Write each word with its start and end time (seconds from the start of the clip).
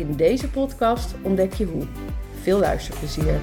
In 0.00 0.16
deze 0.16 0.50
podcast 0.50 1.14
ontdek 1.22 1.52
je 1.52 1.64
hoe. 1.64 1.86
Veel 2.42 2.58
luisterplezier. 2.58 3.40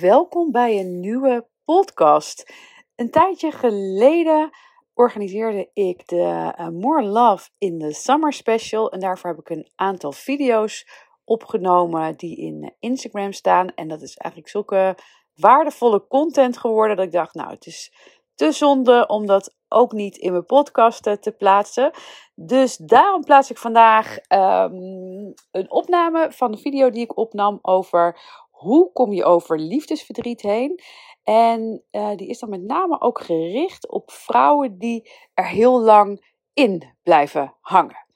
Welkom 0.00 0.50
bij 0.50 0.78
een 0.78 1.00
nieuwe 1.00 1.48
podcast. 1.64 2.52
Een 2.96 3.10
tijdje 3.10 3.50
geleden 3.50 4.50
organiseerde 4.94 5.70
ik 5.72 6.06
de 6.06 6.54
uh, 6.58 6.68
More 6.68 7.02
Love 7.02 7.48
in 7.58 7.78
the 7.78 7.92
Summer 7.92 8.32
Special. 8.32 8.92
En 8.92 9.00
daarvoor 9.00 9.30
heb 9.30 9.38
ik 9.38 9.50
een 9.50 9.70
aantal 9.74 10.12
video's 10.12 10.88
opgenomen 11.24 12.16
die 12.16 12.36
in 12.36 12.74
Instagram 12.78 13.32
staan. 13.32 13.74
En 13.74 13.88
dat 13.88 14.02
is 14.02 14.16
eigenlijk 14.16 14.52
zulke 14.52 14.96
waardevolle 15.40 16.06
content 16.06 16.58
geworden 16.58 16.96
dat 16.96 17.06
ik 17.06 17.12
dacht, 17.12 17.34
nou, 17.34 17.50
het 17.50 17.66
is 17.66 17.92
te 18.34 18.52
zonde 18.52 19.06
om 19.06 19.26
dat 19.26 19.54
ook 19.68 19.92
niet 19.92 20.16
in 20.16 20.32
mijn 20.32 20.46
podcast 20.46 21.02
te 21.02 21.34
plaatsen. 21.38 21.90
Dus 22.34 22.76
daarom 22.76 23.24
plaats 23.24 23.50
ik 23.50 23.58
vandaag 23.58 24.16
um, 24.28 25.34
een 25.50 25.70
opname 25.70 26.32
van 26.32 26.52
de 26.52 26.58
video 26.58 26.90
die 26.90 27.02
ik 27.02 27.16
opnam 27.16 27.58
over 27.62 28.20
hoe 28.50 28.92
kom 28.92 29.12
je 29.12 29.24
over 29.24 29.58
liefdesverdriet 29.58 30.42
heen. 30.42 30.80
En 31.22 31.84
uh, 31.90 32.14
die 32.16 32.28
is 32.28 32.38
dan 32.38 32.50
met 32.50 32.62
name 32.62 33.00
ook 33.00 33.20
gericht 33.20 33.90
op 33.90 34.10
vrouwen 34.10 34.78
die 34.78 35.10
er 35.34 35.46
heel 35.46 35.80
lang 35.80 36.34
in 36.52 36.94
blijven 37.02 37.54
hangen. 37.60 38.06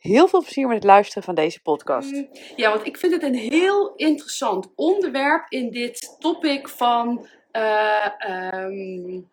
Heel 0.00 0.28
veel 0.28 0.40
plezier 0.42 0.66
met 0.66 0.76
het 0.76 0.84
luisteren 0.84 1.22
van 1.22 1.34
deze 1.34 1.62
podcast. 1.62 2.10
Mm, 2.10 2.28
Ja, 2.56 2.70
want 2.70 2.86
ik 2.86 2.96
vind 2.96 3.12
het 3.12 3.22
een 3.22 3.34
heel 3.34 3.94
interessant 3.94 4.72
onderwerp 4.74 5.46
in 5.48 5.70
dit 5.70 6.16
topic 6.18 6.68
van. 6.68 7.26
Uh, 7.52 8.06
um, 8.28 9.28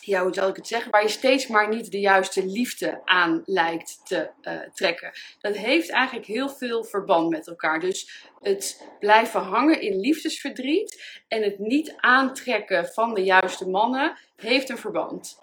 ja, 0.00 0.22
hoe 0.22 0.34
zal 0.34 0.48
ik 0.48 0.56
het 0.56 0.66
zeggen? 0.66 0.90
Waar 0.90 1.02
je 1.02 1.08
steeds 1.08 1.46
maar 1.46 1.68
niet 1.68 1.90
de 1.90 2.00
juiste 2.00 2.46
liefde 2.46 3.00
aan 3.04 3.42
lijkt 3.44 4.00
te 4.04 4.30
uh, 4.42 4.60
trekken. 4.74 5.12
Dat 5.40 5.56
heeft 5.56 5.90
eigenlijk 5.90 6.26
heel 6.26 6.48
veel 6.48 6.84
verband 6.84 7.30
met 7.30 7.46
elkaar. 7.46 7.80
Dus 7.80 8.24
het 8.40 8.86
blijven 8.98 9.40
hangen 9.40 9.80
in 9.80 10.00
liefdesverdriet 10.00 11.20
en 11.28 11.42
het 11.42 11.58
niet 11.58 11.94
aantrekken 11.96 12.86
van 12.86 13.14
de 13.14 13.22
juiste 13.22 13.68
mannen 13.68 14.18
heeft 14.36 14.68
een 14.68 14.78
verband. 14.78 15.38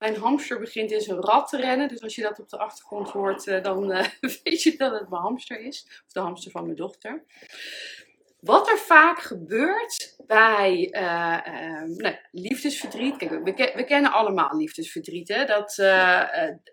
Mijn 0.00 0.16
hamster 0.16 0.58
begint 0.58 0.90
in 0.90 1.00
zijn 1.00 1.20
rat 1.20 1.48
te 1.48 1.56
rennen. 1.56 1.88
Dus 1.88 2.02
als 2.02 2.14
je 2.14 2.22
dat 2.22 2.40
op 2.40 2.48
de 2.48 2.58
achtergrond 2.58 3.08
hoort, 3.08 3.46
uh, 3.46 3.62
dan 3.62 3.92
uh, 3.92 4.06
weet 4.42 4.62
je 4.62 4.76
dat 4.76 4.92
het 4.92 5.08
mijn 5.08 5.22
hamster 5.22 5.60
is. 5.60 6.02
Of 6.06 6.12
de 6.12 6.20
hamster 6.20 6.50
van 6.50 6.64
mijn 6.64 6.76
dochter. 6.76 7.24
Wat 8.40 8.68
er 8.68 8.78
vaak 8.78 9.18
gebeurt 9.18 10.16
bij 10.26 10.88
uh, 10.92 11.96
nou, 11.96 12.16
liefdesverdriet. 12.30 13.16
Kijk, 13.16 13.74
we, 13.74 13.84
kennen 13.84 14.12
allemaal 14.12 14.56
liefdesverdriet. 14.56 15.28
Hè? 15.28 15.44
Dat, 15.44 15.74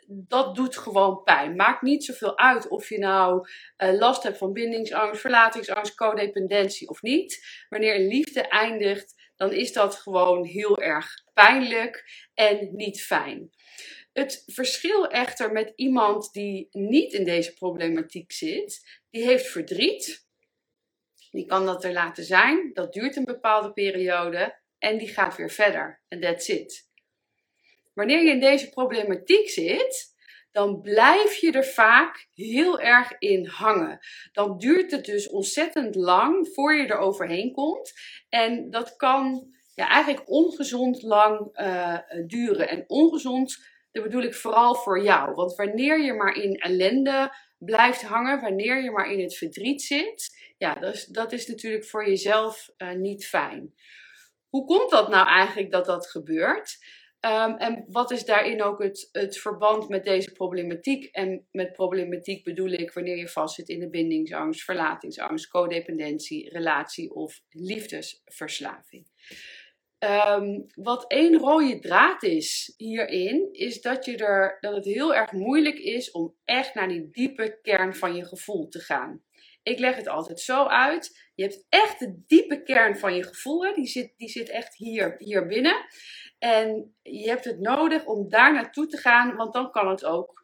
dat 0.07 0.55
doet 0.55 0.77
gewoon 0.77 1.23
pijn. 1.23 1.55
Maakt 1.55 1.81
niet 1.81 2.03
zoveel 2.03 2.37
uit 2.37 2.67
of 2.67 2.89
je 2.89 2.99
nou 2.99 3.47
last 3.77 4.23
hebt 4.23 4.37
van 4.37 4.53
bindingsangst, 4.53 5.21
verlatingsangst, 5.21 5.95
codependentie 5.95 6.89
of 6.89 7.01
niet. 7.01 7.65
Wanneer 7.69 7.99
liefde 7.99 8.41
eindigt, 8.41 9.31
dan 9.35 9.51
is 9.51 9.73
dat 9.73 9.95
gewoon 9.95 10.43
heel 10.43 10.77
erg 10.77 11.24
pijnlijk 11.35 12.27
en 12.33 12.69
niet 12.75 13.01
fijn. 13.01 13.49
Het 14.13 14.43
verschil 14.45 15.07
echter 15.07 15.51
met 15.51 15.73
iemand 15.75 16.33
die 16.33 16.67
niet 16.71 17.13
in 17.13 17.23
deze 17.23 17.53
problematiek 17.53 18.31
zit, 18.31 19.01
die 19.09 19.23
heeft 19.23 19.47
verdriet. 19.47 20.27
Die 21.31 21.45
kan 21.45 21.65
dat 21.65 21.83
er 21.83 21.93
laten 21.93 22.23
zijn. 22.23 22.73
Dat 22.73 22.93
duurt 22.93 23.15
een 23.15 23.25
bepaalde 23.25 23.73
periode 23.73 24.59
en 24.77 24.97
die 24.97 25.07
gaat 25.07 25.35
weer 25.35 25.49
verder. 25.49 26.01
En 26.07 26.19
that's 26.19 26.47
it. 26.47 26.89
Wanneer 27.93 28.23
je 28.23 28.29
in 28.29 28.39
deze 28.39 28.69
problematiek 28.69 29.49
zit, 29.49 30.13
dan 30.51 30.81
blijf 30.81 31.35
je 31.35 31.51
er 31.51 31.65
vaak 31.65 32.27
heel 32.33 32.79
erg 32.79 33.15
in 33.19 33.45
hangen. 33.45 33.99
Dan 34.31 34.57
duurt 34.57 34.91
het 34.91 35.05
dus 35.05 35.29
ontzettend 35.29 35.95
lang 35.95 36.49
voor 36.53 36.75
je 36.75 36.87
er 36.87 36.97
overheen 36.97 37.51
komt. 37.51 37.93
En 38.29 38.69
dat 38.69 38.95
kan 38.95 39.54
ja, 39.75 39.89
eigenlijk 39.89 40.29
ongezond 40.29 41.01
lang 41.01 41.59
uh, 41.59 41.97
duren. 42.27 42.69
En 42.69 42.83
ongezond, 42.87 43.57
dat 43.91 44.03
bedoel 44.03 44.21
ik 44.21 44.35
vooral 44.35 44.75
voor 44.75 45.03
jou. 45.03 45.33
Want 45.33 45.55
wanneer 45.55 46.01
je 46.01 46.13
maar 46.13 46.35
in 46.35 46.55
ellende 46.55 47.33
blijft 47.57 48.01
hangen, 48.01 48.41
wanneer 48.41 48.83
je 48.83 48.91
maar 48.91 49.11
in 49.11 49.19
het 49.19 49.37
verdriet 49.37 49.81
zit, 49.81 50.37
ja, 50.57 50.73
dat 50.73 50.93
is, 50.93 51.05
dat 51.05 51.31
is 51.31 51.47
natuurlijk 51.47 51.85
voor 51.85 52.07
jezelf 52.07 52.69
uh, 52.77 52.91
niet 52.91 53.27
fijn. 53.27 53.73
Hoe 54.49 54.65
komt 54.65 54.89
dat 54.89 55.09
nou 55.09 55.27
eigenlijk 55.27 55.71
dat 55.71 55.85
dat 55.85 56.09
gebeurt? 56.09 56.77
Um, 57.19 57.57
en 57.57 57.85
wat 57.87 58.11
is 58.11 58.25
daarin 58.25 58.63
ook 58.63 58.83
het, 58.83 59.09
het 59.11 59.37
verband 59.37 59.89
met 59.89 60.03
deze 60.03 60.31
problematiek? 60.31 61.05
En 61.05 61.47
met 61.51 61.73
problematiek 61.73 62.43
bedoel 62.43 62.71
ik 62.71 62.91
wanneer 62.91 63.17
je 63.17 63.27
vastzit 63.27 63.69
in 63.69 63.79
de 63.79 63.89
bindingsangst, 63.89 64.63
verlatingsangst, 64.63 65.47
codependentie, 65.47 66.49
relatie 66.49 67.13
of 67.13 67.41
liefdesverslaving. 67.49 69.07
Um, 70.05 70.65
wat 70.75 71.05
één 71.07 71.37
rode 71.37 71.79
draad 71.79 72.23
is 72.23 72.73
hierin, 72.77 73.49
is 73.51 73.81
dat, 73.81 74.05
je 74.05 74.17
er, 74.17 74.57
dat 74.59 74.75
het 74.75 74.85
heel 74.85 75.15
erg 75.15 75.31
moeilijk 75.31 75.77
is 75.77 76.11
om 76.11 76.35
echt 76.43 76.73
naar 76.73 76.87
die 76.87 77.09
diepe 77.11 77.59
kern 77.61 77.95
van 77.95 78.15
je 78.15 78.25
gevoel 78.25 78.67
te 78.67 78.79
gaan. 78.79 79.23
Ik 79.63 79.79
leg 79.79 79.95
het 79.95 80.07
altijd 80.07 80.39
zo 80.39 80.65
uit. 80.65 81.29
Je 81.35 81.43
hebt 81.43 81.65
echt 81.69 81.99
de 81.99 82.23
diepe 82.27 82.63
kern 82.63 82.97
van 82.97 83.15
je 83.15 83.23
gevoel. 83.23 83.65
Hè? 83.65 83.73
Die, 83.73 83.87
zit, 83.87 84.13
die 84.17 84.29
zit 84.29 84.49
echt 84.49 84.75
hier, 84.75 85.15
hier 85.17 85.47
binnen. 85.47 85.85
En 86.39 86.95
je 87.01 87.27
hebt 87.27 87.45
het 87.45 87.59
nodig 87.59 88.05
om 88.05 88.29
daar 88.29 88.53
naartoe 88.53 88.87
te 88.87 88.97
gaan, 88.97 89.35
want 89.35 89.53
dan 89.53 89.71
kan 89.71 89.89
het 89.89 90.05
ook 90.05 90.43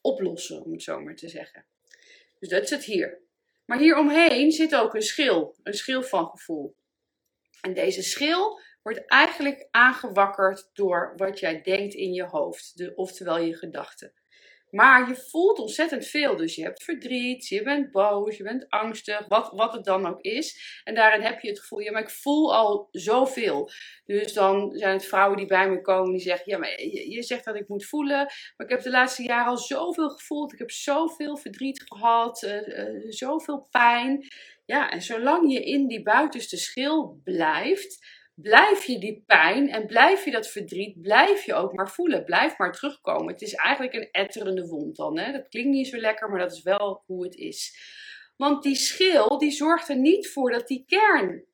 oplossen, 0.00 0.64
om 0.64 0.72
het 0.72 0.82
zo 0.82 1.00
maar 1.00 1.16
te 1.16 1.28
zeggen. 1.28 1.66
Dus 2.38 2.48
dat 2.48 2.68
zit 2.68 2.84
hier. 2.84 3.22
Maar 3.64 3.78
hieromheen 3.78 4.52
zit 4.52 4.74
ook 4.74 4.94
een 4.94 5.02
schil, 5.02 5.56
een 5.62 5.74
schil 5.74 6.02
van 6.02 6.26
gevoel. 6.26 6.76
En 7.60 7.74
deze 7.74 8.02
schil 8.02 8.60
wordt 8.86 9.06
eigenlijk 9.06 9.68
aangewakkerd 9.70 10.70
door 10.72 11.12
wat 11.16 11.38
jij 11.38 11.62
denkt 11.62 11.94
in 11.94 12.12
je 12.12 12.24
hoofd, 12.24 12.76
de, 12.76 12.92
oftewel 12.94 13.38
je 13.38 13.56
gedachten. 13.56 14.12
Maar 14.70 15.08
je 15.08 15.16
voelt 15.16 15.58
ontzettend 15.58 16.06
veel. 16.06 16.36
Dus 16.36 16.54
je 16.54 16.62
hebt 16.62 16.84
verdriet, 16.84 17.48
je 17.48 17.62
bent 17.62 17.90
boos, 17.90 18.36
je 18.36 18.42
bent 18.42 18.68
angstig, 18.68 19.26
wat, 19.28 19.50
wat 19.52 19.72
het 19.72 19.84
dan 19.84 20.06
ook 20.06 20.20
is. 20.20 20.80
En 20.84 20.94
daarin 20.94 21.20
heb 21.20 21.40
je 21.40 21.48
het 21.48 21.60
gevoel, 21.60 21.78
ja, 21.78 21.92
maar 21.92 22.02
ik 22.02 22.10
voel 22.10 22.54
al 22.54 22.88
zoveel. 22.90 23.70
Dus 24.04 24.32
dan 24.32 24.72
zijn 24.74 24.92
het 24.92 25.06
vrouwen 25.06 25.36
die 25.36 25.46
bij 25.46 25.70
me 25.70 25.80
komen 25.80 26.10
die 26.10 26.20
zeggen, 26.20 26.52
ja, 26.52 26.58
maar 26.58 26.82
je, 26.82 27.22
zegt 27.22 27.44
dat 27.44 27.56
ik 27.56 27.68
moet 27.68 27.86
voelen. 27.86 28.16
Maar 28.56 28.66
ik 28.66 28.68
heb 28.68 28.82
de 28.82 28.90
laatste 28.90 29.22
jaren 29.22 29.50
al 29.50 29.58
zoveel 29.58 30.10
gevoeld. 30.10 30.52
Ik 30.52 30.58
heb 30.58 30.70
zoveel 30.70 31.36
verdriet 31.36 31.82
gehad, 31.86 32.42
uh, 32.42 32.66
uh, 32.66 33.04
zoveel 33.08 33.68
pijn. 33.70 34.26
Ja, 34.64 34.90
en 34.90 35.02
zolang 35.02 35.52
je 35.52 35.64
in 35.64 35.86
die 35.86 36.02
buitenste 36.02 36.56
schil 36.56 37.20
blijft, 37.24 38.06
blijf 38.36 38.84
je 38.84 38.98
die 38.98 39.22
pijn 39.26 39.70
en 39.70 39.86
blijf 39.86 40.24
je 40.24 40.30
dat 40.30 40.48
verdriet, 40.48 41.00
blijf 41.00 41.44
je 41.44 41.54
ook 41.54 41.72
maar 41.72 41.90
voelen. 41.90 42.24
Blijf 42.24 42.58
maar 42.58 42.72
terugkomen. 42.72 43.32
Het 43.32 43.42
is 43.42 43.54
eigenlijk 43.54 43.94
een 43.94 44.08
etterende 44.10 44.66
wond 44.66 44.96
dan. 44.96 45.18
Hè? 45.18 45.32
Dat 45.32 45.48
klinkt 45.48 45.70
niet 45.70 45.88
zo 45.88 45.96
lekker, 45.96 46.30
maar 46.30 46.38
dat 46.38 46.52
is 46.52 46.62
wel 46.62 47.02
hoe 47.06 47.24
het 47.24 47.34
is. 47.34 47.78
Want 48.36 48.62
die 48.62 48.74
schil, 48.74 49.38
die 49.38 49.50
zorgt 49.50 49.88
er 49.88 49.96
niet 49.96 50.28
voor 50.28 50.50
dat 50.50 50.66
die 50.66 50.84
kern 50.86 51.44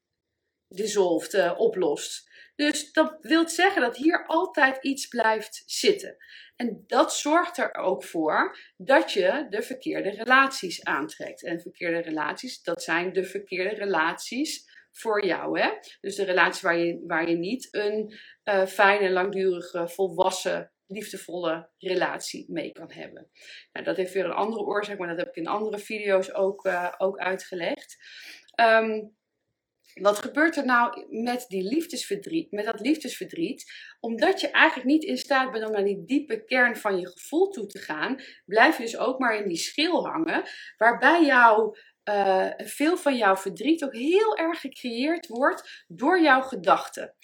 dissolved, 0.68 1.32
uh, 1.34 1.54
oplost. 1.56 2.30
Dus 2.54 2.92
dat 2.92 3.16
wil 3.20 3.48
zeggen 3.48 3.82
dat 3.82 3.96
hier 3.96 4.26
altijd 4.26 4.78
iets 4.84 5.06
blijft 5.06 5.62
zitten. 5.66 6.16
En 6.56 6.84
dat 6.86 7.14
zorgt 7.14 7.58
er 7.58 7.74
ook 7.74 8.04
voor 8.04 8.58
dat 8.76 9.12
je 9.12 9.46
de 9.50 9.62
verkeerde 9.62 10.10
relaties 10.10 10.84
aantrekt. 10.84 11.44
En 11.44 11.60
verkeerde 11.60 11.98
relaties, 11.98 12.62
dat 12.62 12.82
zijn 12.82 13.12
de 13.12 13.24
verkeerde 13.24 13.74
relaties 13.74 14.71
voor 14.92 15.24
jou. 15.24 15.60
Hè? 15.60 15.70
Dus 16.00 16.16
de 16.16 16.24
relatie 16.24 16.62
waar 16.62 16.78
je, 16.78 17.04
waar 17.06 17.28
je 17.28 17.36
niet 17.36 17.68
een 17.70 18.14
uh, 18.44 18.66
fijne, 18.66 19.10
langdurige, 19.10 19.88
volwassen, 19.88 20.72
liefdevolle 20.86 21.70
relatie 21.78 22.46
mee 22.48 22.72
kan 22.72 22.92
hebben. 22.92 23.30
Nou, 23.72 23.86
dat 23.86 23.96
heeft 23.96 24.12
weer 24.12 24.24
een 24.24 24.32
andere 24.32 24.62
oorzaak, 24.62 24.98
maar 24.98 25.08
dat 25.08 25.18
heb 25.18 25.28
ik 25.28 25.36
in 25.36 25.46
andere 25.46 25.78
video's 25.78 26.34
ook, 26.34 26.66
uh, 26.66 26.92
ook 26.98 27.18
uitgelegd. 27.18 27.96
Um, 28.60 29.16
wat 30.00 30.18
gebeurt 30.18 30.56
er 30.56 30.64
nou 30.64 31.06
met 31.22 31.44
die 31.48 31.62
liefdesverdriet, 31.62 32.50
met 32.50 32.64
dat 32.64 32.80
liefdesverdriet? 32.80 33.72
Omdat 34.00 34.40
je 34.40 34.50
eigenlijk 34.50 34.88
niet 34.88 35.04
in 35.04 35.16
staat 35.16 35.52
bent 35.52 35.64
om 35.64 35.72
naar 35.72 35.84
die 35.84 36.04
diepe 36.04 36.44
kern 36.44 36.76
van 36.76 37.00
je 37.00 37.08
gevoel 37.08 37.48
toe 37.48 37.66
te 37.66 37.78
gaan, 37.78 38.20
blijf 38.44 38.76
je 38.76 38.82
dus 38.82 38.98
ook 38.98 39.18
maar 39.18 39.36
in 39.36 39.48
die 39.48 39.56
schil 39.56 40.06
hangen, 40.06 40.42
waarbij 40.76 41.24
jou, 41.24 41.76
uh, 42.04 42.50
veel 42.56 42.96
van 42.96 43.16
jouw 43.16 43.36
verdriet 43.36 43.84
ook 43.84 43.94
heel 43.94 44.36
erg 44.36 44.60
gecreëerd 44.60 45.26
wordt 45.26 45.84
door 45.86 46.20
jouw 46.20 46.40
gedachten. 46.40 47.14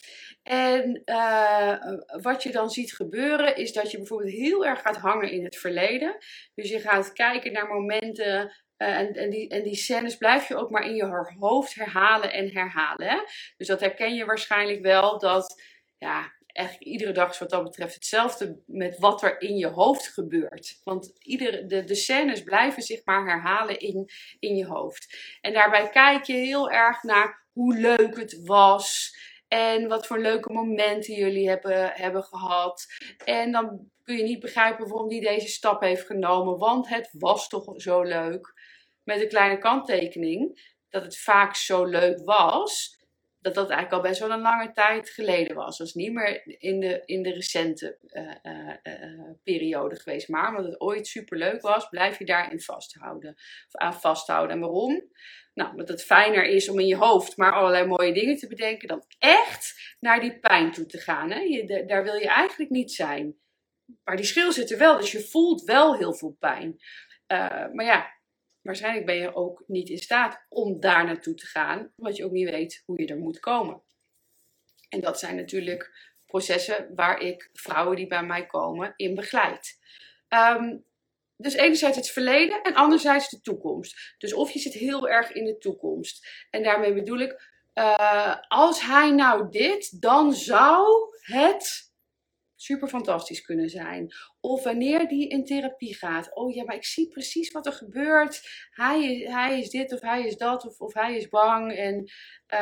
En 0.43 1.03
uh, 1.05 1.75
wat 2.23 2.43
je 2.43 2.51
dan 2.51 2.71
ziet 2.71 2.95
gebeuren 2.95 3.57
is 3.57 3.73
dat 3.73 3.91
je 3.91 3.97
bijvoorbeeld 3.97 4.31
heel 4.31 4.67
erg 4.67 4.81
gaat 4.81 4.97
hangen 4.97 5.31
in 5.31 5.45
het 5.45 5.57
verleden. 5.57 6.17
Dus 6.55 6.71
je 6.71 6.81
gaat 6.81 7.13
kijken 7.13 7.53
naar 7.53 7.67
momenten 7.67 8.53
uh, 8.79 8.99
en, 8.99 9.13
en, 9.13 9.31
die, 9.31 9.49
en 9.49 9.63
die 9.63 9.77
scènes 9.77 10.17
blijf 10.17 10.49
je 10.49 10.57
ook 10.57 10.71
maar 10.71 10.87
in 10.87 10.95
je 10.95 11.27
hoofd 11.39 11.75
herhalen 11.75 12.33
en 12.33 12.53
herhalen. 12.53 13.09
Hè? 13.09 13.19
Dus 13.57 13.67
dat 13.67 13.81
herken 13.81 14.15
je 14.15 14.25
waarschijnlijk 14.25 14.83
wel, 14.83 15.19
dat 15.19 15.63
ja, 15.99 16.33
eigenlijk 16.59 16.89
iedere 16.89 17.13
dag 17.13 17.31
is 17.31 17.39
wat 17.39 17.51
dat 17.51 17.63
betreft 17.63 17.95
hetzelfde 17.95 18.63
met 18.67 18.99
wat 18.99 19.23
er 19.23 19.41
in 19.41 19.57
je 19.57 19.67
hoofd 19.67 20.09
gebeurt. 20.09 20.81
Want 20.85 21.13
iedere, 21.19 21.67
de, 21.67 21.85
de 21.85 21.95
scènes 21.95 22.43
blijven 22.43 22.83
zich 22.83 23.01
maar 23.05 23.27
herhalen 23.27 23.79
in, 23.79 24.11
in 24.39 24.57
je 24.57 24.67
hoofd. 24.67 25.17
En 25.41 25.53
daarbij 25.53 25.89
kijk 25.89 26.25
je 26.25 26.33
heel 26.33 26.71
erg 26.71 27.03
naar 27.03 27.47
hoe 27.53 27.75
leuk 27.75 28.17
het 28.17 28.41
was. 28.45 29.17
En 29.49 29.89
wat 29.89 30.07
voor 30.07 30.19
leuke 30.19 30.53
momenten 30.53 31.15
jullie 31.15 31.49
hebben, 31.49 31.91
hebben 31.95 32.23
gehad. 32.23 32.87
En 33.25 33.53
dan 33.53 33.91
kun 34.03 34.17
je 34.17 34.23
niet 34.23 34.41
begrijpen 34.41 34.89
waarom 34.89 35.09
die 35.09 35.21
deze 35.21 35.49
stap 35.49 35.81
heeft 35.81 36.07
genomen. 36.07 36.59
Want 36.59 36.89
het 36.89 37.09
was 37.13 37.49
toch 37.49 37.73
zo 37.77 38.03
leuk 38.03 38.55
met 39.03 39.21
een 39.21 39.29
kleine 39.29 39.59
kanttekening 39.59 40.67
dat 40.89 41.03
het 41.03 41.19
vaak 41.19 41.55
zo 41.55 41.85
leuk 41.85 42.21
was, 42.25 42.98
dat 43.40 43.55
dat 43.55 43.70
eigenlijk 43.70 43.93
al 44.02 44.08
best 44.08 44.20
wel 44.20 44.31
een 44.31 44.40
lange 44.40 44.73
tijd 44.73 45.11
geleden 45.11 45.56
was. 45.56 45.79
Dat 45.79 45.87
was 45.87 45.94
niet 45.94 46.12
meer 46.12 46.61
in 46.61 46.81
de, 46.81 47.02
in 47.05 47.23
de 47.23 47.32
recente 47.32 47.99
uh, 48.02 48.35
uh, 48.82 49.31
periode 49.43 49.96
geweest. 49.96 50.29
Maar 50.29 50.49
omdat 50.49 50.64
het 50.64 50.81
ooit 50.81 51.06
super 51.06 51.38
leuk 51.38 51.61
was, 51.61 51.88
blijf 51.88 52.19
je 52.19 52.25
daarin 52.25 52.61
vasthouden. 52.61 53.35
Of 53.67 53.81
aan 53.81 54.00
vasthouden. 54.00 54.56
En 54.56 54.61
waarom? 54.61 55.11
Nou, 55.55 55.70
omdat 55.70 55.88
het 55.88 56.05
fijner 56.05 56.44
is 56.44 56.69
om 56.69 56.79
in 56.79 56.87
je 56.87 56.96
hoofd 56.96 57.37
maar 57.37 57.52
allerlei 57.52 57.87
mooie 57.87 58.12
dingen 58.12 58.37
te 58.37 58.49
bedenken 58.49 58.88
dan 58.88 59.05
echt 59.19 59.96
naar 60.00 60.20
die 60.20 60.38
pijn 60.38 60.73
toe 60.73 60.87
te 60.87 60.99
gaan. 60.99 61.31
Hè? 61.31 61.40
Je, 61.40 61.85
daar 61.87 62.05
wil 62.05 62.14
je 62.14 62.29
eigenlijk 62.29 62.70
niet 62.70 62.93
zijn. 62.93 63.37
Maar 64.05 64.17
die 64.17 64.25
schil 64.25 64.52
zit 64.52 64.70
er 64.70 64.79
wel, 64.79 64.96
dus 64.99 65.12
je 65.12 65.29
voelt 65.29 65.62
wel 65.62 65.96
heel 65.96 66.14
veel 66.14 66.37
pijn. 66.38 66.76
maar 67.73 67.85
ja, 67.85 68.18
waarschijnlijk 68.63 69.07
ben 69.07 69.17
je 69.17 69.35
ook 69.35 69.65
niet 69.67 69.89
in 69.89 69.99
staat 69.99 70.45
om 70.49 70.81
daar 70.81 71.05
naartoe 71.05 71.35
te 71.35 71.47
gaan, 71.47 71.93
omdat 71.97 72.17
je 72.17 72.25
ook 72.25 72.33
niet 72.33 72.51
weet 72.51 72.83
hoe 72.87 73.01
je 73.01 73.07
er 73.07 73.19
moet 73.19 73.41
komen. 73.41 73.83
En 74.89 75.01
dat 75.01 75.19
zijn 75.19 75.37
natuurlijk 75.37 76.17
processen 76.27 76.95
waar 76.95 77.21
ik 77.21 77.51
vrouwen 77.53 77.97
die 77.97 78.07
bij 78.07 78.23
mij 78.23 78.47
komen 78.47 78.93
in 78.97 79.15
begeleid. 79.15 79.79
Ehm, 80.29 80.77
dus 81.37 81.55
enerzijds 81.55 81.97
het 81.97 82.11
verleden 82.11 82.63
en 82.63 82.75
anderzijds 82.75 83.29
de 83.29 83.41
toekomst. 83.41 84.15
Dus 84.19 84.35
of 84.35 84.51
je 84.51 84.59
zit 84.59 84.73
heel 84.73 85.09
erg 85.09 85.33
in 85.33 85.45
de 85.45 85.59
toekomst. 85.59 86.47
En 86.51 86.63
daarmee 86.63 86.95
bedoel 86.95 87.19
ik, 87.19 87.57
uh, 87.75 88.37
als 88.49 88.81
hij 88.81 89.11
nou 89.11 89.51
dit, 89.51 90.03
dan 90.03 90.33
zou 90.33 90.87
het 91.21 91.88
super 92.61 92.89
fantastisch 92.89 93.43
kunnen 93.43 93.69
zijn. 93.69 94.13
Of 94.41 94.65
wanneer 94.65 95.09
die 95.09 95.29
in 95.29 95.45
therapie 95.45 95.95
gaat. 95.95 96.35
Oh 96.35 96.55
ja, 96.55 96.65
maar 96.65 96.75
ik 96.75 96.85
zie 96.85 97.09
precies 97.09 97.51
wat 97.51 97.67
er 97.67 97.73
gebeurt. 97.73 98.41
Hij 98.71 99.15
is, 99.15 99.29
hij 99.29 99.59
is 99.59 99.71
dit 99.71 99.93
of 99.93 100.01
hij 100.01 100.27
is 100.27 100.37
dat 100.37 100.67
of, 100.67 100.81
of 100.81 100.95
hij 100.95 101.17
is 101.17 101.29
bang. 101.29 101.73
En, 101.73 102.11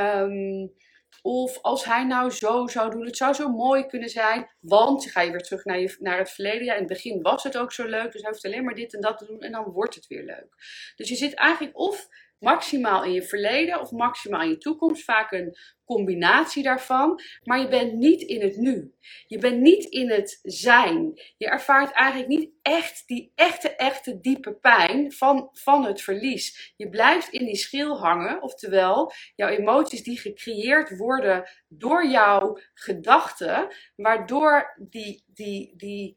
um, 0.00 0.74
of 1.22 1.58
als 1.62 1.84
hij 1.84 2.04
nou 2.04 2.30
zo 2.30 2.66
zou 2.66 2.90
doen, 2.90 3.04
het 3.04 3.16
zou 3.16 3.34
zo 3.34 3.48
mooi 3.48 3.86
kunnen 3.86 4.08
zijn. 4.08 4.50
Want, 4.60 5.10
ga 5.10 5.20
je 5.20 5.30
weer 5.30 5.42
terug 5.42 5.64
naar, 5.64 5.80
je, 5.80 5.96
naar 5.98 6.18
het 6.18 6.30
verleden. 6.30 6.64
Ja, 6.64 6.72
in 6.72 6.78
het 6.78 6.88
begin 6.88 7.22
was 7.22 7.42
het 7.42 7.56
ook 7.56 7.72
zo 7.72 7.86
leuk. 7.86 8.12
Dus 8.12 8.20
hij 8.20 8.30
hoeft 8.30 8.44
alleen 8.44 8.64
maar 8.64 8.74
dit 8.74 8.94
en 8.94 9.00
dat 9.00 9.18
te 9.18 9.26
doen. 9.26 9.40
En 9.40 9.52
dan 9.52 9.64
wordt 9.64 9.94
het 9.94 10.06
weer 10.06 10.24
leuk. 10.24 10.48
Dus 10.96 11.08
je 11.08 11.14
zit 11.14 11.34
eigenlijk 11.34 11.78
of 11.78 12.08
maximaal 12.46 13.04
in 13.04 13.12
je 13.12 13.22
verleden 13.22 13.80
of 13.80 13.90
maximaal 13.90 14.42
in 14.42 14.48
je 14.48 14.58
toekomst. 14.58 15.04
Vaak 15.04 15.32
een 15.32 15.56
combinatie 15.84 16.62
daarvan. 16.62 17.20
Maar 17.42 17.60
je 17.60 17.68
bent 17.68 17.92
niet 17.92 18.20
in 18.20 18.40
het 18.40 18.56
nu. 18.56 18.94
Je 19.26 19.38
bent 19.38 19.60
niet 19.60 19.84
in 19.84 20.10
het 20.10 20.38
zijn. 20.42 21.20
Je 21.36 21.46
ervaart 21.46 21.92
eigenlijk 21.92 22.28
niet 22.28 22.50
echt 22.62 23.02
die 23.06 23.32
echte, 23.34 23.76
echte 23.76 24.20
diepe 24.20 24.54
pijn 24.54 25.12
van, 25.12 25.48
van 25.52 25.84
het 25.84 26.02
verlies. 26.02 26.72
Je 26.76 26.88
blijft 26.88 27.28
in 27.28 27.44
die 27.44 27.56
schil 27.56 27.98
hangen. 27.98 28.42
Oftewel, 28.42 29.12
jouw 29.34 29.48
emoties 29.48 30.02
die 30.02 30.18
gecreëerd 30.18 30.96
worden 30.96 31.48
door 31.68 32.06
jouw 32.06 32.58
gedachten. 32.74 33.68
Waardoor 33.96 34.74
die, 34.90 35.24
die, 35.26 35.76
die, 35.76 36.16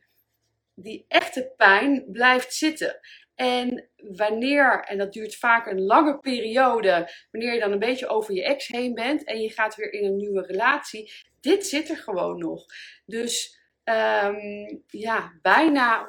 die 0.75 1.05
echte 1.07 1.53
pijn 1.57 2.05
blijft 2.11 2.53
zitten. 2.53 2.99
En 3.39 3.89
wanneer, 3.95 4.83
en 4.83 4.97
dat 4.97 5.13
duurt 5.13 5.35
vaak 5.35 5.67
een 5.67 5.85
lange 5.85 6.19
periode, 6.19 7.09
wanneer 7.31 7.53
je 7.53 7.59
dan 7.59 7.71
een 7.71 7.79
beetje 7.79 8.07
over 8.07 8.33
je 8.33 8.43
ex 8.43 8.67
heen 8.67 8.93
bent 8.93 9.23
en 9.23 9.41
je 9.41 9.49
gaat 9.49 9.75
weer 9.75 9.93
in 9.93 10.05
een 10.05 10.15
nieuwe 10.15 10.41
relatie, 10.41 11.11
dit 11.41 11.65
zit 11.65 11.89
er 11.89 11.97
gewoon 11.97 12.37
nog. 12.37 12.65
Dus 13.05 13.59
um, 13.83 14.83
ja, 14.87 15.33
bijna 15.41 16.07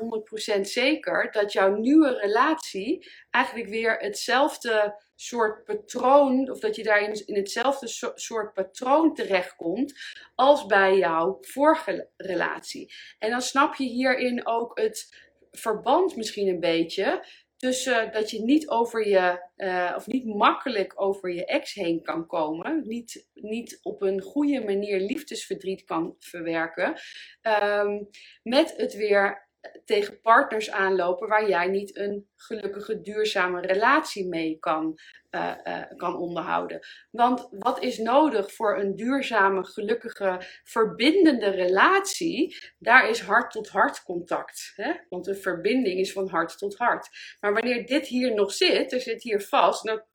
100% 0.56 0.60
zeker 0.60 1.32
dat 1.32 1.52
jouw 1.52 1.76
nieuwe 1.76 2.18
relatie 2.18 3.10
eigenlijk 3.30 3.68
weer 3.68 3.96
hetzelfde 3.96 5.02
soort 5.16 5.64
patroon, 5.64 6.50
of 6.50 6.60
dat 6.60 6.76
je 6.76 6.82
daarin 6.82 7.26
in 7.26 7.36
hetzelfde 7.36 8.12
soort 8.14 8.54
patroon 8.54 9.14
terechtkomt 9.14 9.94
als 10.34 10.66
bij 10.66 10.96
jouw 10.96 11.38
vorige 11.40 12.08
relatie. 12.16 12.92
En 13.18 13.30
dan 13.30 13.42
snap 13.42 13.74
je 13.74 13.84
hierin 13.84 14.46
ook 14.46 14.78
het 14.78 15.28
verband 15.50 16.16
misschien 16.16 16.48
een 16.48 16.60
beetje 16.60 17.24
tussen 17.56 18.12
dat 18.12 18.30
je 18.30 18.42
niet 18.42 18.68
over 18.68 19.08
je, 19.08 19.48
uh, 19.56 19.92
of 19.96 20.06
niet 20.06 20.24
makkelijk 20.24 21.00
over 21.02 21.32
je 21.32 21.44
ex 21.44 21.74
heen 21.74 22.02
kan 22.02 22.26
komen, 22.26 22.82
niet, 22.86 23.28
niet 23.34 23.78
op 23.82 24.02
een 24.02 24.20
goede 24.20 24.64
manier 24.64 25.00
liefdesverdriet 25.00 25.84
kan 25.84 26.14
verwerken, 26.18 27.00
um, 27.42 28.08
met 28.42 28.76
het 28.76 28.94
weer 28.94 29.49
tegen 29.84 30.20
partners 30.20 30.70
aanlopen 30.70 31.28
waar 31.28 31.48
jij 31.48 31.66
niet 31.66 31.96
een 31.96 32.28
gelukkige, 32.36 33.00
duurzame 33.00 33.60
relatie 33.60 34.28
mee 34.28 34.58
kan, 34.58 34.98
uh, 35.30 35.54
uh, 35.64 35.82
kan 35.96 36.16
onderhouden. 36.16 36.80
Want 37.10 37.48
wat 37.50 37.82
is 37.82 37.98
nodig 37.98 38.52
voor 38.52 38.78
een 38.78 38.96
duurzame, 38.96 39.64
gelukkige, 39.64 40.40
verbindende 40.64 41.50
relatie? 41.50 42.56
Daar 42.78 43.08
is 43.08 43.20
hart 43.20 43.50
tot 43.50 43.68
hart 43.68 44.02
contact. 44.02 44.72
Hè? 44.74 44.92
Want 45.08 45.26
een 45.26 45.36
verbinding 45.36 45.98
is 46.00 46.12
van 46.12 46.28
hart 46.28 46.58
tot 46.58 46.76
hart. 46.76 47.08
Maar 47.40 47.52
wanneer 47.52 47.86
dit 47.86 48.06
hier 48.06 48.34
nog 48.34 48.52
zit, 48.52 48.92
er 48.92 49.00
zit 49.00 49.22
hier 49.22 49.40
vast, 49.40 49.84
dat, 49.84 50.06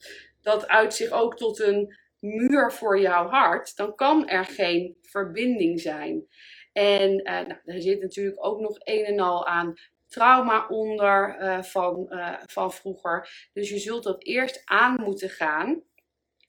dat 0.42 0.68
uit 0.68 0.94
zich 0.94 1.12
ook 1.12 1.38
tot 1.38 1.60
een 1.60 1.96
muur 2.20 2.72
voor 2.72 3.00
jouw 3.00 3.28
hart, 3.28 3.76
dan 3.76 3.96
kan 3.96 4.28
er 4.28 4.46
geen 4.46 4.98
verbinding 5.02 5.82
zijn. 5.82 6.28
En 6.78 7.12
uh, 7.12 7.24
nou, 7.26 7.60
daar 7.64 7.80
zit 7.80 8.02
natuurlijk 8.02 8.46
ook 8.46 8.60
nog 8.60 8.76
een 8.80 9.06
en 9.06 9.20
al 9.20 9.48
aan 9.48 9.74
trauma 10.08 10.68
onder 10.68 11.42
uh, 11.42 11.64
van, 11.64 12.06
uh, 12.10 12.34
van 12.46 12.74
vroeger. 12.74 13.48
Dus 13.54 13.70
je 13.70 13.80
zult 13.80 14.04
dat 14.04 14.24
eerst 14.24 14.62
aan 14.66 15.02
moeten 15.04 15.30
gaan 15.30 15.84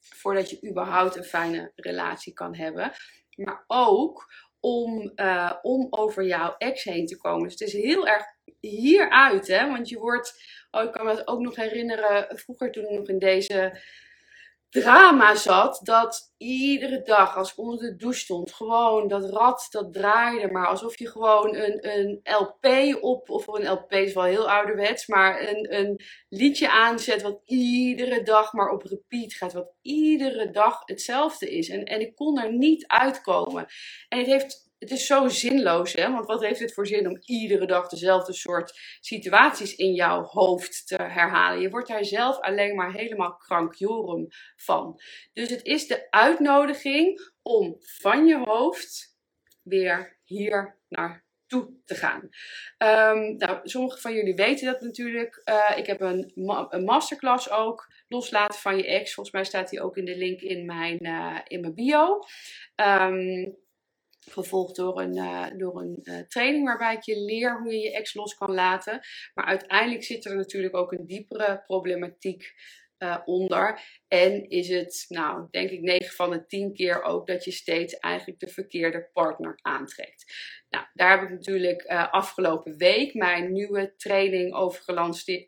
voordat 0.01 0.51
je 0.51 0.69
überhaupt 0.69 1.17
een 1.17 1.25
fijne 1.25 1.73
relatie 1.77 2.33
kan 2.33 2.55
hebben. 2.55 2.93
Maar 3.37 3.65
ook 3.67 4.33
om, 4.61 5.13
om 5.63 5.87
over 5.91 6.25
jouw 6.25 6.55
ex 6.59 6.85
heen 6.85 7.07
te 7.07 7.17
komen. 7.17 7.43
Dus 7.43 7.53
het 7.53 7.69
is 7.69 7.73
heel 7.73 8.07
erg 8.07 8.25
hieruit, 8.61 9.47
hè? 9.47 9.69
Want 9.69 9.89
je 9.89 9.99
wordt, 9.99 10.43
oh, 10.71 10.83
ik 10.83 10.93
kan 10.93 11.07
me 11.07 11.27
ook 11.27 11.41
nog 11.41 11.57
herinneren, 11.57 12.39
vroeger 12.39 12.73
toen 12.73 12.85
ik 12.85 12.99
nog 12.99 13.09
in 13.09 13.19
deze 13.19 13.81
drama 14.71 15.35
zat. 15.35 15.81
Dat 15.83 16.35
iedere 16.37 17.03
dag 17.03 17.37
als 17.37 17.51
ik 17.51 17.59
onder 17.59 17.79
de 17.79 17.97
douche 17.97 18.21
stond, 18.21 18.53
gewoon 18.53 19.09
dat 19.09 19.31
rad 19.31 19.67
dat 19.71 19.93
draaide. 19.93 20.53
Maar 20.53 20.67
alsof 20.67 20.99
je 20.99 21.09
gewoon 21.09 21.55
een, 21.55 21.99
een 21.99 22.21
LP 22.23 22.97
op, 23.03 23.31
of 23.31 23.47
een 23.47 23.71
LP 23.71 23.93
is 23.93 24.15
wel 24.15 24.25
heel 24.25 24.51
ouderwets, 24.51 25.07
maar 25.07 25.49
een, 25.49 25.75
een 25.75 26.01
liedje 26.29 26.71
aanzet 26.71 27.23
wat 27.23 27.41
iedere 27.45 28.23
dag 28.23 28.53
maar 28.53 28.71
op 28.71 28.83
repeat 28.83 29.35
gaat. 29.35 29.53
Wat 29.53 29.73
iedere 29.83 30.51
dag 30.51 30.83
hetzelfde 30.85 31.51
is. 31.51 31.69
En, 31.69 31.85
en 31.85 32.01
ik 32.01 32.15
kon 32.15 32.39
er 32.39 32.53
niet 32.53 32.87
uitkomen. 32.87 33.67
En 34.09 34.19
het 34.19 34.27
heeft 34.27 34.66
het 34.79 34.91
is 34.91 35.07
zo 35.07 35.29
zinloos, 35.29 35.93
hè? 35.93 36.11
Want 36.13 36.27
wat 36.27 36.45
heeft 36.45 36.61
het 36.61 36.75
voor 36.75 36.87
zin 36.87 37.09
om 37.09 37.19
iedere 37.25 37.67
dag 37.67 37.89
dezelfde 37.89 38.33
soort 38.33 38.79
situaties 39.01 39.77
in 39.77 39.93
jouw 39.95 40.23
hoofd 40.23 40.87
te 40.87 41.03
herhalen? 41.03 41.61
Je 41.61 41.71
wordt 41.71 41.89
daar 41.89 42.05
zelf 42.05 42.41
alleen 42.41 42.75
maar 42.75 42.93
helemaal 42.93 43.37
krankjorum 43.37 44.27
van. 44.57 45.01
Dus 45.33 45.51
het 45.51 45.65
is 45.65 45.87
de 45.87 46.11
uitnodiging 46.11 47.31
om 47.43 47.77
van 47.79 48.27
je 48.27 48.39
hoofd 48.39 49.17
weer 49.63 50.19
hier 50.25 50.79
naar 50.89 51.25
toe 51.47 51.71
te 51.85 51.95
gaan. 51.95 52.21
Um, 52.79 53.37
nou, 53.37 53.61
sommigen 53.63 54.01
van 54.01 54.15
jullie 54.15 54.35
weten 54.35 54.67
dat 54.67 54.81
natuurlijk. 54.81 55.43
Uh, 55.45 55.79
ik 55.79 55.87
heb 55.87 56.01
een, 56.01 56.33
masterclass 56.85 57.51
ook, 57.51 57.93
loslaten 58.09 58.61
van 58.61 58.77
je 58.77 58.87
ex. 58.87 59.15
Volgens 59.15 59.35
mij 59.35 59.45
staat 59.45 59.71
die 59.71 59.81
ook 59.81 59.97
in 59.97 60.05
de 60.05 60.17
link 60.17 60.41
in 60.41 60.67
mijn, 60.67 60.99
uh, 61.07 61.39
in 61.45 61.61
mijn 61.61 61.75
bio. 61.75 62.25
Um, 62.77 63.65
gevolgd 64.31 64.77
door 64.77 65.01
een, 65.01 65.17
uh, 65.17 65.47
door 65.57 65.81
een 65.81 65.99
uh, 66.03 66.19
training 66.19 66.65
waarbij 66.65 66.95
ik 66.95 67.03
je 67.03 67.21
leer 67.21 67.61
hoe 67.61 67.73
je 67.73 67.79
je 67.79 67.93
ex 67.93 68.15
los 68.15 68.35
kan 68.35 68.55
laten. 68.55 69.01
Maar 69.35 69.45
uiteindelijk 69.45 70.05
zit 70.05 70.25
er 70.25 70.37
natuurlijk 70.37 70.77
ook 70.77 70.93
een 70.93 71.07
diepere 71.07 71.63
problematiek 71.67 72.55
uh, 72.99 73.19
onder. 73.25 73.81
En 74.09 74.49
is 74.49 74.69
het, 74.69 75.05
nou, 75.09 75.47
denk 75.51 75.71
ik 75.71 75.81
9 75.81 76.15
van 76.15 76.31
de 76.31 76.47
10 76.47 76.73
keer 76.73 77.03
ook 77.03 77.27
dat 77.27 77.45
je 77.45 77.51
steeds 77.51 77.99
eigenlijk 77.99 78.41
de 78.41 78.49
verkeerde 78.49 79.09
partner 79.13 79.59
aantrekt. 79.63 80.25
Nou, 80.71 80.87
daar 80.95 81.11
heb 81.11 81.23
ik 81.23 81.31
natuurlijk 81.31 81.91
uh, 81.91 82.13
afgelopen 82.13 82.77
week 82.77 83.15
mijn 83.15 83.53
nieuwe 83.53 83.95
training 83.97 84.55
over 84.55 84.83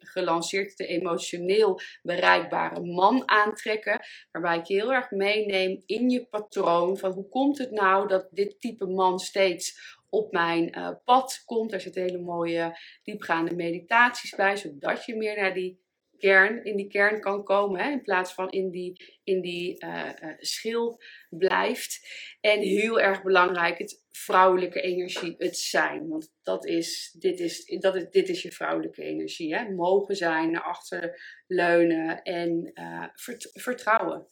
gelanceerd. 0.00 0.76
De 0.76 0.87
emotioneel 0.87 1.81
bereikbare 2.02 2.81
man 2.81 3.28
aantrekken. 3.28 4.00
Waarbij 4.31 4.59
ik 4.59 4.64
je 4.64 4.75
heel 4.75 4.93
erg 4.93 5.11
meeneem 5.11 5.83
in 5.87 6.11
je 6.11 6.26
patroon. 6.26 6.99
Van 6.99 7.12
hoe 7.12 7.28
komt 7.28 7.59
het 7.59 7.71
nou 7.71 8.09
dat 8.09 8.28
dit 8.31 8.61
type 8.61 8.87
man 8.87 9.19
steeds 9.19 9.97
op 10.11 10.33
mijn 10.33 10.78
uh, 10.78 10.90
pad 11.05 11.43
komt. 11.45 11.73
Er 11.73 11.81
zitten 11.81 12.02
hele 12.02 12.19
mooie 12.19 12.78
diepgaande 13.02 13.55
meditaties 13.55 14.35
bij. 14.35 14.57
Zodat 14.57 15.05
je 15.05 15.17
meer 15.17 15.37
naar 15.37 15.55
die 15.55 15.87
kern, 16.19 16.65
in 16.65 16.77
die 16.77 16.89
kern 16.89 17.21
kan 17.21 17.45
komen. 17.45 17.81
Hè, 17.81 17.91
in 17.91 18.03
plaats 18.03 18.35
van 18.35 18.49
in 18.49 18.71
die, 18.71 19.19
in 19.25 19.41
die 19.41 19.85
uh, 19.85 20.05
uh, 20.23 20.33
schil 20.39 21.01
blijft. 21.29 22.09
En 22.41 22.61
heel 22.61 23.01
erg 23.01 23.23
belangrijk, 23.23 23.79
het 23.79 24.05
vrouwelijke 24.11 24.81
energie, 24.81 25.35
het 25.39 25.57
zijn. 25.57 26.09
Want 26.09 26.33
dat 26.43 26.67
is, 26.67 27.17
dit, 27.19 27.41
is, 27.41 27.65
dat 27.81 27.95
is, 27.95 28.07
dit 28.11 28.29
is 28.29 28.43
je 28.43 28.53
vrouwelijke 28.53 29.03
energie. 29.03 29.55
Hè? 29.55 29.71
Mogen 29.71 30.17
zijn, 30.17 30.51
naar 30.51 30.63
achter 30.63 31.21
leunen 31.47 32.23
en 32.23 32.71
uh, 32.75 33.05
vert, 33.15 33.51
vertrouwen. 33.53 34.27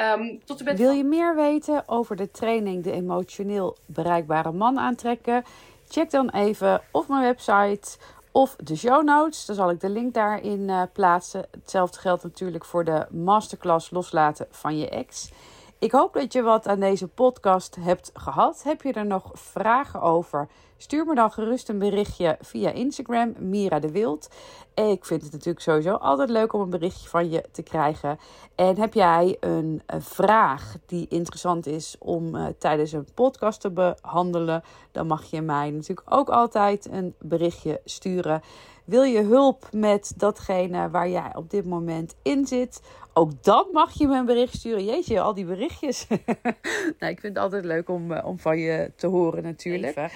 Um, 0.00 0.44
tot 0.44 0.58
de 0.58 0.76
Wil 0.76 0.90
je 0.90 1.04
meer 1.04 1.34
weten 1.34 1.88
over 1.88 2.16
de 2.16 2.30
training 2.30 2.84
De 2.84 2.92
Emotioneel 2.92 3.78
Bereikbare 3.86 4.52
Man 4.52 4.78
aantrekken? 4.78 5.44
Check 5.88 6.10
dan 6.10 6.30
even 6.30 6.82
of 6.92 7.08
mijn 7.08 7.22
website 7.22 7.98
of 8.36 8.56
de 8.56 8.76
show 8.76 9.04
notes. 9.04 9.44
Dan 9.46 9.56
zal 9.56 9.70
ik 9.70 9.80
de 9.80 9.88
link 9.88 10.14
daarin 10.14 10.68
uh, 10.68 10.82
plaatsen. 10.92 11.46
Hetzelfde 11.50 11.98
geldt 11.98 12.22
natuurlijk 12.22 12.64
voor 12.64 12.84
de 12.84 13.06
masterclass 13.10 13.90
loslaten 13.90 14.46
van 14.50 14.78
je 14.78 14.88
ex. 14.88 15.30
Ik 15.78 15.92
hoop 15.92 16.12
dat 16.12 16.32
je 16.32 16.42
wat 16.42 16.66
aan 16.66 16.80
deze 16.80 17.08
podcast 17.08 17.76
hebt 17.80 18.10
gehad. 18.14 18.62
Heb 18.62 18.82
je 18.82 18.92
er 18.92 19.06
nog 19.06 19.30
vragen 19.32 20.00
over? 20.00 20.48
Stuur 20.76 21.06
me 21.06 21.14
dan 21.14 21.32
gerust 21.32 21.68
een 21.68 21.78
berichtje 21.78 22.36
via 22.40 22.70
Instagram, 22.70 23.34
Mira 23.38 23.78
de 23.78 23.90
Wild. 23.90 24.28
Ik 24.74 25.04
vind 25.04 25.22
het 25.22 25.32
natuurlijk 25.32 25.60
sowieso 25.60 25.94
altijd 25.94 26.28
leuk 26.28 26.52
om 26.52 26.60
een 26.60 26.70
berichtje 26.70 27.08
van 27.08 27.30
je 27.30 27.44
te 27.52 27.62
krijgen. 27.62 28.18
En 28.54 28.78
heb 28.78 28.94
jij 28.94 29.36
een, 29.40 29.82
vraag 29.86 30.76
die 30.86 31.06
interessant 31.08 31.66
is 31.66 31.96
om 31.98 32.34
uh, 32.34 32.46
tijdens 32.58 32.92
een 32.92 33.08
podcast 33.14 33.60
te 33.60 33.70
behandelen, 33.70 34.62
dan 34.92 35.06
mag 35.06 35.24
je 35.24 35.40
mij 35.40 35.70
natuurlijk 35.70 36.14
ook 36.14 36.28
altijd 36.28 36.88
een 36.90 37.14
berichtje 37.18 37.80
sturen. 37.84 38.42
Wil 38.86 39.02
je 39.02 39.22
hulp 39.22 39.68
met 39.72 40.12
datgene 40.16 40.90
waar 40.90 41.08
jij 41.08 41.30
op 41.34 41.50
dit 41.50 41.64
moment 41.64 42.14
in 42.22 42.46
zit? 42.46 42.80
Ook 43.12 43.42
dan 43.42 43.68
mag 43.72 43.98
je 43.98 44.06
me 44.06 44.16
een 44.16 44.24
bericht 44.24 44.54
sturen. 44.54 44.84
Jeetje, 44.84 45.20
al 45.20 45.34
die 45.34 45.44
berichtjes. 45.44 46.06
nou, 46.98 47.12
ik 47.12 47.20
vind 47.20 47.22
het 47.22 47.38
altijd 47.38 47.64
leuk 47.64 47.88
om, 47.88 48.12
eh, 48.12 48.26
om 48.26 48.38
van 48.38 48.58
je 48.58 48.92
te 48.96 49.06
horen 49.06 49.42
natuurlijk. 49.42 49.96
Even. 49.96 50.10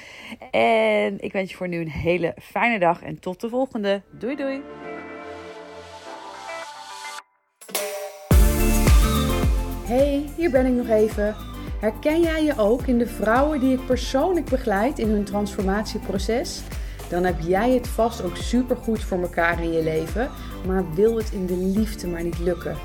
En 0.51 1.21
ik 1.21 1.33
wens 1.33 1.51
je 1.51 1.57
voor 1.57 1.69
nu 1.69 1.81
een 1.81 1.91
hele 1.91 2.35
fijne 2.41 2.79
dag 2.79 3.03
en 3.03 3.19
tot 3.19 3.41
de 3.41 3.49
volgende. 3.49 4.03
Doei 4.11 4.37
doei. 4.37 4.63
Hey, 9.85 10.25
hier 10.37 10.51
ben 10.51 10.67
ik 10.67 10.73
nog 10.73 10.89
even. 10.89 11.37
Herken 11.81 12.21
jij 12.21 12.45
je 12.45 12.59
ook 12.59 12.83
in 12.83 12.99
de 12.99 13.07
vrouwen 13.07 13.61
die 13.61 13.73
ik 13.73 13.87
persoonlijk 13.87 14.51
begeleid 14.51 14.99
in 14.99 15.09
hun 15.09 15.25
transformatieproces? 15.25 16.63
Dan 17.11 17.25
heb 17.25 17.41
jij 17.41 17.71
het 17.71 17.89
vast 17.89 18.23
ook 18.23 18.37
supergoed 18.37 19.05
voor 19.05 19.23
elkaar 19.23 19.63
in 19.63 19.73
je 19.73 19.83
leven, 19.83 20.31
maar 20.67 20.95
wil 20.95 21.17
het 21.17 21.31
in 21.33 21.47
de 21.47 21.57
liefde 21.57 22.07
maar 22.07 22.23
niet 22.23 22.39
lukken. 22.39 22.77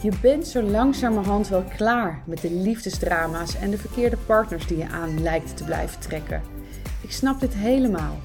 Je 0.00 0.12
bent 0.20 0.46
zo 0.46 0.62
langzamerhand 0.62 1.48
wel 1.48 1.64
klaar 1.76 2.22
met 2.26 2.40
de 2.40 2.50
liefdesdrama's 2.50 3.56
en 3.56 3.70
de 3.70 3.78
verkeerde 3.78 4.16
partners 4.26 4.66
die 4.66 4.78
je 4.78 4.88
aan 4.88 5.22
lijkt 5.22 5.56
te 5.56 5.64
blijven 5.64 6.00
trekken. 6.00 6.42
Ik 7.00 7.12
snap 7.12 7.40
dit 7.40 7.54
helemaal. 7.54 8.18